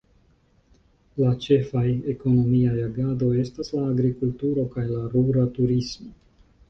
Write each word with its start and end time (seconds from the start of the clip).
La 1.23 1.33
ĉefaj 1.43 1.83
ekonomiaj 2.13 2.73
agadoj 2.85 3.29
estas 3.43 3.71
la 3.77 3.85
agrikulturo 3.91 4.65
kaj 4.77 4.87
la 4.95 5.03
rura 5.13 5.45
turismo. 5.59 6.11